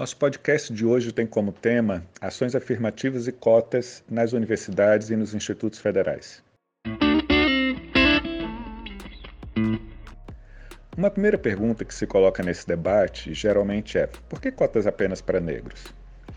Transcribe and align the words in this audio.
Nosso 0.00 0.16
podcast 0.16 0.72
de 0.72 0.86
hoje 0.86 1.12
tem 1.12 1.26
como 1.26 1.52
tema 1.52 2.02
ações 2.22 2.54
afirmativas 2.54 3.28
e 3.28 3.32
cotas 3.32 4.02
nas 4.08 4.32
universidades 4.32 5.10
e 5.10 5.14
nos 5.14 5.34
institutos 5.34 5.78
federais. 5.78 6.42
Uma 10.96 11.10
primeira 11.10 11.36
pergunta 11.36 11.84
que 11.84 11.92
se 11.92 12.06
coloca 12.06 12.42
nesse 12.42 12.66
debate 12.66 13.34
geralmente 13.34 13.98
é: 13.98 14.06
por 14.26 14.40
que 14.40 14.50
cotas 14.50 14.86
apenas 14.86 15.20
para 15.20 15.38
negros? 15.38 15.84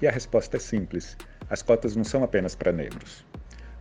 E 0.02 0.08
a 0.10 0.12
resposta 0.12 0.58
é 0.58 0.60
simples: 0.60 1.16
as 1.50 1.62
cotas 1.62 1.96
não 1.96 2.04
são 2.04 2.22
apenas 2.22 2.56
para 2.56 2.74
negros. 2.74 3.26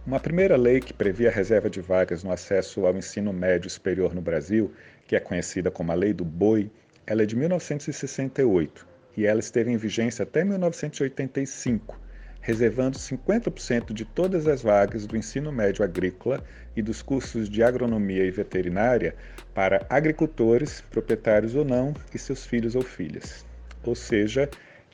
Uma 0.06 0.20
primeira 0.20 0.56
lei 0.56 0.78
que 0.78 0.94
previa 0.94 1.28
a 1.28 1.32
reserva 1.32 1.68
de 1.68 1.80
vagas 1.80 2.22
no 2.22 2.30
acesso 2.30 2.86
ao 2.86 2.96
ensino 2.96 3.32
médio 3.32 3.68
superior 3.68 4.14
no 4.14 4.22
Brasil, 4.22 4.72
que 5.08 5.16
é 5.16 5.18
conhecida 5.18 5.72
como 5.72 5.90
a 5.90 5.96
Lei 5.96 6.12
do 6.12 6.24
Boi, 6.24 6.70
ela 7.04 7.24
é 7.24 7.26
de 7.26 7.34
1968 7.34 8.91
e 9.16 9.26
ela 9.26 9.40
esteve 9.40 9.70
em 9.70 9.76
vigência 9.76 10.22
até 10.22 10.44
1985, 10.44 11.98
reservando 12.40 12.98
50% 12.98 13.92
de 13.92 14.04
todas 14.04 14.46
as 14.46 14.62
vagas 14.62 15.06
do 15.06 15.16
ensino 15.16 15.52
médio 15.52 15.84
agrícola 15.84 16.42
e 16.76 16.82
dos 16.82 17.02
cursos 17.02 17.48
de 17.48 17.62
agronomia 17.62 18.24
e 18.24 18.30
veterinária 18.30 19.14
para 19.54 19.86
agricultores, 19.88 20.80
proprietários 20.90 21.54
ou 21.54 21.64
não, 21.64 21.94
e 22.14 22.18
seus 22.18 22.44
filhos 22.44 22.74
ou 22.74 22.82
filhas. 22.82 23.46
Ou 23.84 23.94
seja, 23.94 24.48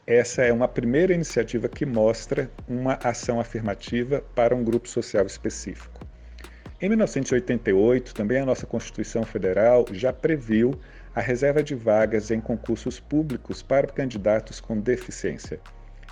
essa 0.07 0.43
é 0.43 0.53
uma 0.53 0.67
primeira 0.67 1.13
iniciativa 1.13 1.69
que 1.69 1.85
mostra 1.85 2.51
uma 2.67 2.95
ação 3.05 3.39
afirmativa 3.39 4.25
para 4.35 4.55
um 4.55 4.65
grupo 4.65 4.89
social 4.89 5.27
específico. 5.27 6.01
Em 6.81 6.89
1988, 6.89 8.15
também 8.15 8.41
a 8.41 8.47
nossa 8.47 8.65
Constituição 8.65 9.25
Federal 9.25 9.85
já 9.91 10.13
previu 10.13 10.79
a 11.15 11.21
reserva 11.21 11.63
de 11.63 11.75
vagas 11.75 12.31
em 12.31 12.41
concursos 12.41 13.01
públicos 13.01 13.63
para 13.63 13.87
candidatos 13.87 14.61
com 14.61 14.81
deficiência. 14.81 15.61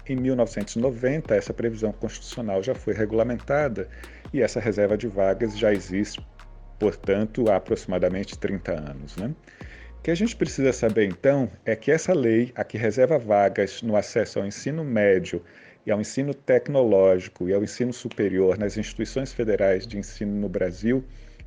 Em 0.09 0.17
1990, 0.17 1.35
essa 1.35 1.53
previsão 1.53 1.93
constitucional 1.93 2.63
já 2.63 2.75
foi 2.75 2.95
regulamentada 2.95 3.89
e 4.33 4.41
essa 4.41 4.61
reserva 4.61 4.97
de 4.97 5.09
vagas 5.09 5.59
já 5.59 5.73
existe, 5.73 6.25
portanto, 6.79 7.51
há 7.51 7.57
aproximadamente 7.57 8.39
30 8.39 8.73
anos. 8.73 9.17
Né? 9.17 9.35
O 9.99 10.03
que 10.03 10.11
a 10.11 10.15
gente 10.15 10.37
precisa 10.37 10.73
saber, 10.73 11.07
então, 11.07 11.51
é 11.65 11.75
que 11.75 11.91
essa 11.91 12.15
lei, 12.15 12.53
a 12.55 12.63
que 12.63 12.79
reserva 12.79 13.19
vagas 13.19 13.83
no 13.83 13.97
acesso 13.97 14.39
ao 14.39 14.47
ensino 14.47 14.85
médio 14.85 15.43
e 15.85 15.91
ao 15.91 16.01
ensino 16.01 16.33
tecnológico 16.33 17.49
e 17.49 17.53
ao 17.53 17.65
ensino 17.65 17.93
superior 17.93 18.57
nas 18.59 18.77
instituições 18.77 19.33
federais 19.33 19.87
de 19.87 19.99
ensino 19.99 20.33
no 20.33 20.49
Brasil, 20.49 21.05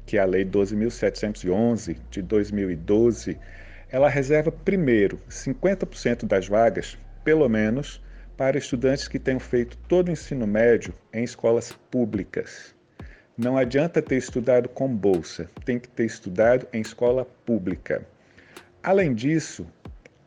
que 0.09 0.17
é 0.17 0.21
a 0.21 0.25
Lei 0.25 0.43
12.711 0.43 1.95
de 2.09 2.23
2012, 2.23 3.37
ela 3.91 4.09
reserva 4.09 4.51
primeiro 4.51 5.21
50% 5.29 6.25
das 6.25 6.47
vagas, 6.47 6.97
pelo 7.23 7.47
menos, 7.47 8.03
para 8.35 8.57
estudantes 8.57 9.07
que 9.07 9.19
tenham 9.19 9.39
feito 9.39 9.77
todo 9.87 10.09
o 10.09 10.11
ensino 10.11 10.47
médio 10.47 10.95
em 11.13 11.23
escolas 11.23 11.73
públicas. 11.91 12.73
Não 13.37 13.55
adianta 13.55 14.01
ter 14.01 14.17
estudado 14.17 14.67
com 14.67 14.87
bolsa, 14.87 15.47
tem 15.63 15.77
que 15.77 15.87
ter 15.87 16.05
estudado 16.05 16.67
em 16.73 16.81
escola 16.81 17.23
pública. 17.45 18.01
Além 18.81 19.13
disso, 19.13 19.67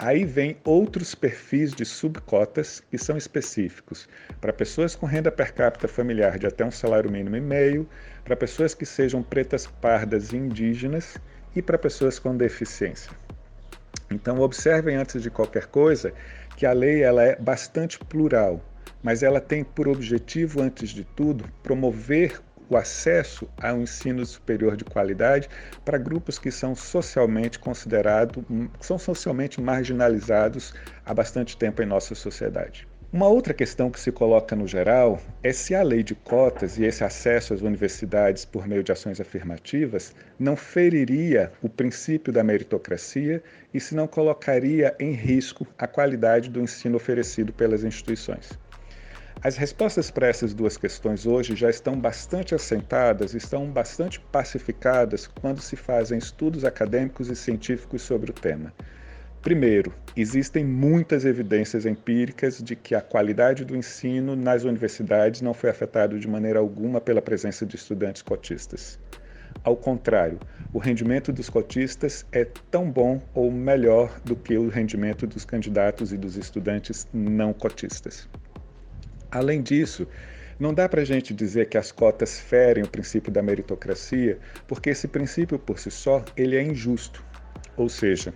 Aí 0.05 0.25
vem 0.25 0.56
outros 0.64 1.14
perfis 1.14 1.72
de 1.72 1.84
subcotas 1.84 2.83
que 2.91 2.98
são 2.98 3.17
específicos 3.17 4.08
para 4.41 4.53
pessoas 4.53 4.97
com 4.97 5.06
renda 5.06 5.31
per 5.31 5.55
capita 5.55 5.86
familiar 5.86 6.41
de 6.41 6.47
até 6.48 6.64
um 6.64 6.72
salário 6.72 7.08
mínimo 7.08 7.36
e 7.36 7.41
meio, 7.41 7.89
para 8.25 8.34
pessoas 8.34 8.75
que 8.75 8.84
sejam 8.84 9.23
pretas, 9.23 9.64
pardas 9.64 10.33
e 10.33 10.36
indígenas 10.36 11.17
e 11.55 11.62
para 11.62 11.78
pessoas 11.78 12.19
com 12.19 12.36
deficiência. 12.36 13.12
Então 14.11 14.41
observem 14.41 14.97
antes 14.97 15.23
de 15.23 15.30
qualquer 15.30 15.67
coisa 15.67 16.12
que 16.56 16.67
a 16.67 16.73
lei 16.73 17.05
ela 17.05 17.23
é 17.23 17.36
bastante 17.36 17.97
plural, 18.00 18.61
mas 19.05 19.23
ela 19.23 19.40
tem 19.40 19.63
por 19.63 19.86
objetivo 19.86 20.61
antes 20.61 20.90
de 20.90 21.05
tudo 21.05 21.45
promover 21.63 22.42
o 22.72 22.77
acesso 22.77 23.46
a 23.58 23.72
um 23.74 23.83
ensino 23.83 24.24
superior 24.24 24.77
de 24.77 24.84
qualidade 24.84 25.48
para 25.84 25.98
grupos 25.98 26.38
que 26.38 26.50
são 26.50 26.74
socialmente 26.74 27.58
considerados, 27.58 28.42
são 28.80 28.98
socialmente 28.98 29.60
marginalizados 29.60 30.72
há 31.05 31.12
bastante 31.12 31.56
tempo 31.56 31.83
em 31.83 31.86
nossa 31.86 32.14
sociedade. 32.14 32.88
Uma 33.12 33.28
outra 33.28 33.52
questão 33.52 33.90
que 33.90 34.00
se 34.00 34.10
coloca 34.10 34.56
no 34.56 34.66
geral 34.66 35.20
é 35.42 35.52
se 35.52 35.74
a 35.74 35.83
lei 35.83 36.02
de 36.02 36.14
cotas 36.14 36.78
e 36.78 36.84
esse 36.84 37.05
acesso 37.05 37.52
às 37.52 37.60
universidades 37.60 38.46
por 38.46 38.66
meio 38.66 38.83
de 38.83 38.90
ações 38.90 39.20
afirmativas 39.20 40.14
não 40.39 40.56
feriria 40.56 41.52
o 41.60 41.68
princípio 41.68 42.33
da 42.33 42.42
meritocracia 42.42 43.42
e 43.74 43.78
se 43.78 43.94
não 43.94 44.06
colocaria 44.06 44.96
em 44.98 45.12
risco 45.12 45.66
a 45.77 45.86
qualidade 45.86 46.48
do 46.48 46.62
ensino 46.62 46.96
oferecido 46.96 47.52
pelas 47.52 47.84
instituições. 47.84 48.58
As 49.45 49.57
respostas 49.57 50.08
para 50.08 50.29
essas 50.29 50.55
duas 50.55 50.77
questões 50.77 51.27
hoje 51.27 51.57
já 51.57 51.69
estão 51.69 51.98
bastante 51.98 52.55
assentadas, 52.55 53.35
estão 53.35 53.67
bastante 53.67 54.20
pacificadas 54.20 55.27
quando 55.27 55.61
se 55.61 55.75
fazem 55.75 56.17
estudos 56.17 56.64
acadêmicos 56.64 57.29
e 57.29 57.35
científicos 57.35 58.02
sobre 58.02 58.31
o 58.31 58.35
tema. 58.35 58.73
Primeiro, 59.42 59.92
existem 60.17 60.64
muitas 60.64 61.25
evidências 61.25 61.85
empíricas 61.86 62.63
de 62.63 62.77
que 62.77 62.95
a 62.95 63.01
qualidade 63.01 63.64
do 63.64 63.75
ensino 63.75 64.36
nas 64.36 64.63
universidades 64.63 65.41
não 65.41 65.52
foi 65.52 65.70
afetada 65.70 66.17
de 66.17 66.29
maneira 66.29 66.61
alguma 66.61 67.01
pela 67.01 67.20
presença 67.20 67.67
de 67.67 67.75
estudantes 67.75 68.23
cotistas. 68.23 68.97
Ao 69.64 69.77
contrário, 69.77 70.39
o 70.73 70.79
rendimento 70.79 71.33
dos 71.33 71.51
cotistas 71.51 72.25
é 72.31 72.45
tão 72.70 72.89
bom 72.89 73.20
ou 73.35 73.51
melhor 73.51 74.20
do 74.25 74.36
que 74.36 74.57
o 74.57 74.69
rendimento 74.69 75.27
dos 75.27 75.45
candidatos 75.45 76.13
e 76.13 76.17
dos 76.17 76.36
estudantes 76.36 77.08
não 77.13 77.52
cotistas. 77.52 78.29
Além 79.33 79.63
disso, 79.63 80.07
não 80.61 80.75
dá 80.75 80.87
para 80.87 81.01
a 81.01 81.05
gente 81.07 81.33
dizer 81.33 81.70
que 81.70 81.79
as 81.79 81.91
cotas 81.91 82.39
ferem 82.39 82.85
o 82.85 82.89
princípio 82.89 83.33
da 83.33 83.43
meritocracia, 83.43 84.39
porque 84.69 84.91
esse 84.91 85.09
princípio 85.09 85.59
por 85.59 85.79
si 85.79 85.91
só 85.91 86.23
ele 86.37 86.55
é 86.55 86.63
injusto. 86.63 87.25
Ou 87.75 87.89
seja, 87.89 88.35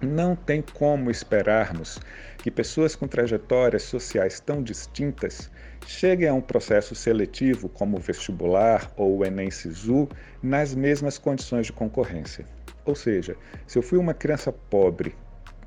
não 0.00 0.36
tem 0.36 0.62
como 0.62 1.10
esperarmos 1.10 1.98
que 2.38 2.48
pessoas 2.48 2.94
com 2.94 3.08
trajetórias 3.08 3.82
sociais 3.82 4.38
tão 4.38 4.62
distintas 4.62 5.50
cheguem 5.84 6.28
a 6.28 6.34
um 6.34 6.40
processo 6.40 6.94
seletivo 6.94 7.68
como 7.68 7.96
o 7.96 8.00
vestibular 8.00 8.88
ou 8.96 9.18
o 9.18 9.24
Enem 9.24 9.50
Sisu 9.50 10.08
nas 10.40 10.76
mesmas 10.76 11.18
condições 11.18 11.66
de 11.66 11.72
concorrência. 11.72 12.46
Ou 12.84 12.94
seja, 12.94 13.36
se 13.66 13.76
eu 13.76 13.82
fui 13.82 13.98
uma 13.98 14.14
criança 14.14 14.52
pobre 14.52 15.12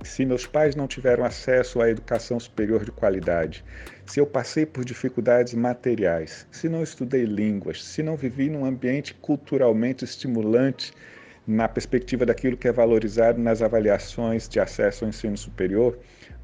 se 0.04 0.26
meus 0.26 0.46
pais 0.46 0.76
não 0.76 0.88
tiveram 0.88 1.24
acesso 1.24 1.82
à 1.82 1.90
educação 1.90 2.40
superior 2.40 2.84
de 2.84 2.92
qualidade, 2.92 3.64
se 4.06 4.20
eu 4.20 4.26
passei 4.26 4.66
por 4.66 4.84
dificuldades 4.84 5.54
materiais, 5.54 6.48
se 6.52 6.68
não 6.68 6.84
estudei 6.84 7.24
línguas, 7.24 7.84
se 7.84 8.04
não 8.04 8.16
vivi 8.16 8.50
num 8.50 8.66
ambiente 8.66 9.14
culturalmente 9.14 10.04
estimulante 10.04 10.92
na 11.46 11.68
perspectiva 11.68 12.26
daquilo 12.26 12.56
que 12.56 12.68
é 12.68 12.72
valorizado 12.72 13.40
nas 13.40 13.62
avaliações 13.62 14.48
de 14.48 14.60
acesso 14.60 15.04
ao 15.04 15.10
ensino 15.10 15.38
superior, 15.38 15.98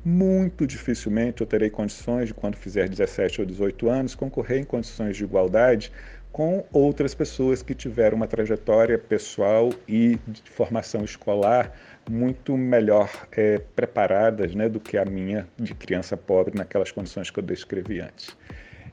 muito 0.03 0.65
dificilmente 0.65 1.41
eu 1.41 1.47
terei 1.47 1.69
condições 1.69 2.27
de, 2.27 2.33
quando 2.33 2.55
fizer 2.55 2.87
17 2.87 3.41
ou 3.41 3.47
18 3.47 3.89
anos, 3.89 4.15
concorrer 4.15 4.59
em 4.59 4.63
condições 4.63 5.17
de 5.17 5.23
igualdade 5.23 5.91
com 6.31 6.63
outras 6.71 7.13
pessoas 7.13 7.61
que 7.61 7.73
tiveram 7.73 8.15
uma 8.17 8.27
trajetória 8.27 8.97
pessoal 8.97 9.71
e 9.87 10.19
de 10.27 10.41
formação 10.51 11.03
escolar 11.03 11.73
muito 12.09 12.57
melhor 12.57 13.09
é, 13.31 13.59
preparadas 13.75 14.55
né, 14.55 14.69
do 14.69 14.79
que 14.79 14.97
a 14.97 15.05
minha 15.05 15.47
de 15.57 15.73
criança 15.73 16.15
pobre 16.15 16.57
naquelas 16.57 16.91
condições 16.91 17.29
que 17.29 17.39
eu 17.39 17.43
descrevi 17.43 17.99
antes. 17.99 18.35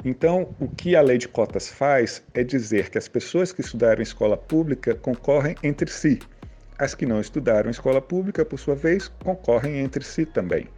Então, 0.05 0.55
o 0.61 0.69
que 0.69 0.95
a 0.95 1.01
lei 1.01 1.19
de 1.19 1.27
cotas 1.27 1.69
faz 1.69 2.23
é 2.35 2.45
dizer 2.45 2.91
que 2.91 2.99
as 2.99 3.09
pessoas 3.09 3.53
que 3.53 3.61
estudaram 3.61 4.01
em 4.01 4.03
escola 4.03 4.37
pública 4.37 4.95
concorrem 4.95 5.57
entre 5.63 5.91
si. 5.91 6.21
As 6.79 6.95
que 6.95 7.07
não 7.07 7.21
estudaram 7.21 7.69
em 7.69 7.71
escola 7.71 8.03
pública, 8.03 8.45
por 8.45 8.59
sua 8.59 8.75
vez, 8.75 9.09
concorrem 9.25 9.79
entre 9.79 10.05
si 10.05 10.27
também. 10.27 10.69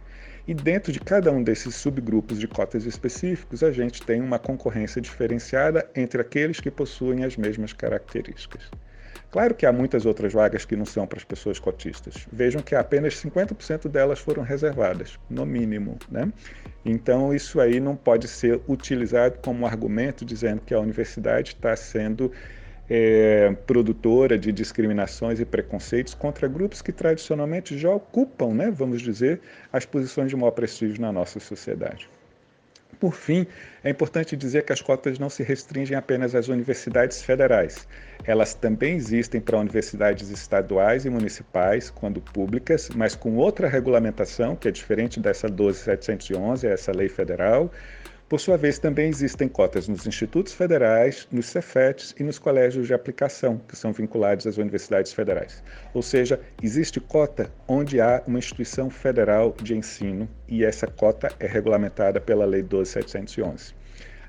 E 0.49 0.53
dentro 0.55 0.91
de 0.91 0.99
cada 0.99 1.31
um 1.31 1.43
desses 1.43 1.75
subgrupos 1.75 2.39
de 2.39 2.47
cotas 2.47 2.87
específicos, 2.87 3.61
a 3.61 3.71
gente 3.71 4.01
tem 4.01 4.19
uma 4.19 4.39
concorrência 4.39 4.99
diferenciada 4.99 5.87
entre 5.95 6.19
aqueles 6.19 6.59
que 6.59 6.71
possuem 6.71 7.23
as 7.23 7.37
mesmas 7.37 7.71
características. 7.71 8.63
Claro 9.29 9.53
que 9.53 9.63
há 9.63 9.71
muitas 9.71 10.07
outras 10.07 10.33
vagas 10.33 10.65
que 10.65 10.75
não 10.75 10.87
são 10.87 11.05
para 11.05 11.19
as 11.19 11.23
pessoas 11.23 11.59
cotistas. 11.59 12.27
Vejam 12.33 12.63
que 12.63 12.73
apenas 12.73 13.13
50% 13.23 13.87
delas 13.89 14.17
foram 14.17 14.41
reservadas, 14.41 15.19
no 15.29 15.45
mínimo. 15.45 15.99
Né? 16.09 16.33
Então, 16.83 17.31
isso 17.31 17.61
aí 17.61 17.79
não 17.79 17.95
pode 17.95 18.27
ser 18.27 18.59
utilizado 18.67 19.37
como 19.43 19.67
argumento 19.67 20.25
dizendo 20.25 20.61
que 20.61 20.73
a 20.73 20.79
universidade 20.79 21.49
está 21.49 21.75
sendo 21.75 22.31
é, 22.89 23.55
produtora 23.67 24.37
de 24.37 24.51
discriminações 24.51 25.39
e 25.39 25.45
preconceitos 25.45 26.13
contra 26.13 26.47
grupos 26.47 26.81
que 26.81 26.91
tradicionalmente 26.91 27.77
já 27.77 27.91
ocupam, 27.91 28.53
né, 28.53 28.71
vamos 28.71 29.01
dizer, 29.01 29.39
as 29.71 29.85
posições 29.85 30.29
de 30.29 30.35
maior 30.35 30.51
prestígio 30.51 30.99
na 30.99 31.11
nossa 31.11 31.39
sociedade. 31.39 32.09
Por 32.99 33.13
fim, 33.13 33.47
é 33.81 33.89
importante 33.89 34.35
dizer 34.35 34.65
que 34.65 34.73
as 34.73 34.81
cotas 34.81 35.17
não 35.17 35.29
se 35.29 35.41
restringem 35.41 35.95
apenas 35.95 36.35
às 36.35 36.49
universidades 36.49 37.21
federais. 37.21 37.87
Elas 38.25 38.53
também 38.53 38.95
existem 38.95 39.39
para 39.39 39.57
universidades 39.57 40.29
estaduais 40.29 41.05
e 41.05 41.09
municipais, 41.09 41.89
quando 41.89 42.19
públicas, 42.19 42.89
mas 42.93 43.15
com 43.15 43.37
outra 43.37 43.69
regulamentação, 43.69 44.53
que 44.53 44.67
é 44.67 44.71
diferente 44.71 45.17
dessa 45.17 45.47
12711, 45.47 46.67
essa 46.67 46.91
lei 46.91 47.07
federal, 47.07 47.71
por 48.29 48.39
sua 48.39 48.57
vez, 48.57 48.77
também 48.77 49.09
existem 49.09 49.47
cotas 49.47 49.87
nos 49.87 50.05
institutos 50.05 50.53
federais, 50.53 51.27
nos 51.31 51.47
Cefetes 51.47 52.13
e 52.19 52.23
nos 52.23 52.37
colégios 52.37 52.85
de 52.85 52.93
aplicação, 52.93 53.59
que 53.67 53.75
são 53.75 53.91
vinculados 53.91 54.45
às 54.45 54.59
universidades 54.59 55.11
federais. 55.11 55.63
Ou 55.95 56.03
seja, 56.03 56.39
existe 56.61 56.99
cota 56.99 57.51
onde 57.67 57.99
há 57.99 58.21
uma 58.27 58.37
instituição 58.37 58.87
federal 58.91 59.55
de 59.63 59.75
ensino 59.75 60.29
e 60.47 60.63
essa 60.63 60.85
cota 60.85 61.33
é 61.39 61.47
regulamentada 61.47 62.21
pela 62.21 62.45
Lei 62.45 62.61
12711. 62.61 63.73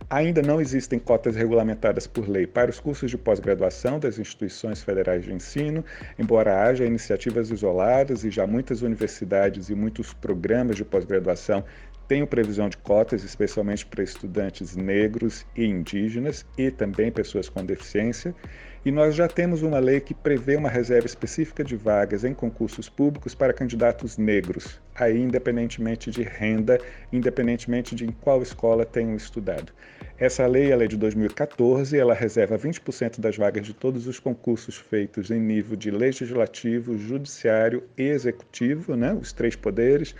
Ainda 0.09 0.41
não 0.41 0.61
existem 0.61 0.99
cotas 0.99 1.37
regulamentadas 1.37 2.07
por 2.07 2.29
lei 2.29 2.47
para 2.47 2.71
os 2.71 2.81
cursos 2.81 3.11
de 3.11 3.19
pós-graduação 3.19 3.99
das 4.01 4.19
instituições 4.19 4.83
federais 4.83 5.25
de 5.25 5.33
ensino, 5.33 5.85
embora 6.19 6.63
haja 6.63 6.87
iniciativas 6.87 7.51
isoladas 7.51 8.25
e 8.25 8.31
já 8.31 8.47
muitas 8.47 8.83
universidades 8.83 9.69
e 9.69 9.75
muitos 9.75 10.13
programas 10.15 10.77
de 10.77 10.85
pós-graduação 10.85 11.65
tenho 12.11 12.27
previsão 12.27 12.69
de 12.69 12.77
cotas, 12.77 13.23
especialmente 13.23 13.87
para 13.87 14.03
estudantes 14.03 14.75
negros 14.75 15.47
e 15.55 15.65
indígenas 15.65 16.45
e 16.59 16.69
também 16.69 17.09
pessoas 17.13 17.49
com 17.49 17.65
deficiência. 17.65 18.35
E 18.85 18.91
nós 18.91 19.15
já 19.15 19.29
temos 19.29 19.63
uma 19.63 19.79
lei 19.79 20.01
que 20.01 20.13
prevê 20.13 20.57
uma 20.57 20.69
reserva 20.69 21.07
específica 21.07 21.63
de 21.63 21.77
vagas 21.77 22.25
em 22.25 22.35
concursos 22.35 22.89
públicos 22.89 23.33
para 23.33 23.53
candidatos 23.53 24.19
negros, 24.19 24.81
aí 24.93 25.21
independentemente 25.21 26.11
de 26.11 26.25
renda, 26.25 26.81
independentemente 27.13 27.95
de 27.95 28.05
em 28.05 28.11
qual 28.11 28.43
escola 28.43 28.85
tenham 28.85 29.15
estudado. 29.15 29.73
Essa 30.19 30.45
lei 30.49 30.73
ela 30.73 30.83
é 30.83 30.89
de 30.89 30.97
2014, 30.97 31.97
ela 31.97 32.13
reserva 32.13 32.59
20% 32.59 33.21
das 33.21 33.37
vagas 33.37 33.65
de 33.65 33.73
todos 33.73 34.09
os 34.09 34.19
concursos 34.19 34.77
feitos 34.77 35.31
em 35.31 35.39
nível 35.39 35.77
de 35.77 35.93
legislativo, 35.93 36.99
judiciário 36.99 37.85
e 37.97 38.03
executivo, 38.03 38.97
né, 38.97 39.15
os 39.15 39.33
três 39.33 39.55
poderes, 39.55 40.13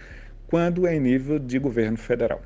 quando 0.51 0.85
é 0.85 0.97
em 0.97 1.01
nível 1.01 1.39
de 1.39 1.61
governo 1.61 1.97
federal. 1.97 2.43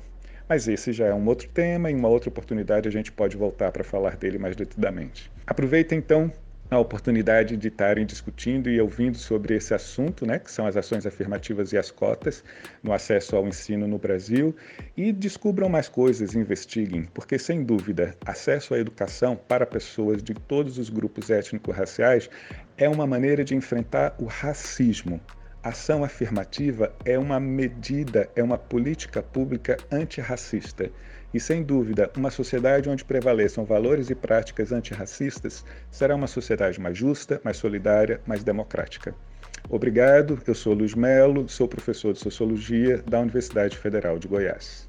Mas 0.47 0.67
esse 0.67 0.93
já 0.93 1.07
é 1.07 1.13
um 1.13 1.25
outro 1.25 1.49
tema, 1.49 1.89
em 1.89 1.95
uma 1.95 2.07
outra 2.07 2.29
oportunidade 2.29 2.87
a 2.87 2.91
gente 2.91 3.11
pode 3.11 3.35
voltar 3.35 3.71
para 3.71 3.83
falar 3.83 4.15
dele 4.15 4.37
mais 4.37 4.55
detidamente. 4.55 5.31
Aproveita 5.47 5.95
então 5.95 6.31
a 6.69 6.77
oportunidade 6.77 7.57
de 7.57 7.67
estarem 7.67 8.05
discutindo 8.05 8.69
e 8.69 8.79
ouvindo 8.79 9.17
sobre 9.17 9.55
esse 9.55 9.73
assunto, 9.73 10.23
né, 10.23 10.37
que 10.37 10.51
são 10.51 10.67
as 10.67 10.77
ações 10.77 11.07
afirmativas 11.07 11.73
e 11.73 11.79
as 11.79 11.89
cotas 11.89 12.43
no 12.83 12.93
acesso 12.93 13.35
ao 13.35 13.47
ensino 13.47 13.87
no 13.87 13.97
Brasil, 13.97 14.55
e 14.95 15.11
descubram 15.11 15.67
mais 15.67 15.89
coisas, 15.89 16.35
investiguem, 16.35 17.07
porque 17.11 17.39
sem 17.39 17.63
dúvida, 17.63 18.15
acesso 18.23 18.75
à 18.75 18.79
educação 18.79 19.35
para 19.35 19.65
pessoas 19.65 20.21
de 20.21 20.35
todos 20.35 20.77
os 20.77 20.89
grupos 20.91 21.31
étnico-raciais 21.31 22.29
é 22.77 22.87
uma 22.87 23.07
maneira 23.07 23.43
de 23.43 23.55
enfrentar 23.55 24.15
o 24.19 24.25
racismo, 24.25 25.19
Ação 25.65 26.03
afirmativa 26.03 26.93
é 27.03 27.17
uma 27.17 27.39
medida, 27.39 28.29
é 28.35 28.43
uma 28.43 28.55
política 28.55 29.23
pública 29.23 29.77
antirracista. 29.91 30.91
E, 31.33 31.39
sem 31.39 31.63
dúvida, 31.63 32.11
uma 32.15 32.29
sociedade 32.29 32.87
onde 32.87 33.03
prevaleçam 33.03 33.65
valores 33.65 34.11
e 34.11 34.13
práticas 34.13 34.71
antirracistas 34.71 35.65
será 35.89 36.15
uma 36.15 36.27
sociedade 36.27 36.79
mais 36.79 36.95
justa, 36.95 37.41
mais 37.43 37.57
solidária, 37.57 38.21
mais 38.27 38.43
democrática. 38.43 39.15
Obrigado, 39.67 40.39
eu 40.45 40.53
sou 40.53 40.75
Luiz 40.75 40.93
Melo, 40.93 41.49
sou 41.49 41.67
professor 41.67 42.13
de 42.13 42.19
Sociologia 42.19 43.01
da 43.01 43.19
Universidade 43.19 43.75
Federal 43.75 44.19
de 44.19 44.27
Goiás. 44.27 44.87